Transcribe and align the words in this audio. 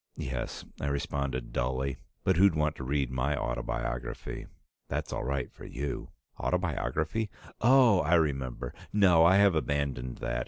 "Yes," 0.17 0.65
I 0.79 0.87
responded 0.87 1.53
dully. 1.53 1.97
"But 2.23 2.35
who'd 2.37 2.55
want 2.55 2.75
to 2.77 2.83
read 2.83 3.11
my 3.11 3.37
autobiography? 3.37 4.47
That's 4.87 5.13
all 5.13 5.23
right 5.23 5.51
for 5.53 5.63
you." 5.63 6.09
"Autobiography? 6.39 7.29
Oh! 7.61 7.99
I 7.99 8.15
remember. 8.15 8.73
No, 8.91 9.23
I 9.23 9.35
have 9.35 9.53
abandoned 9.53 10.17
that. 10.17 10.39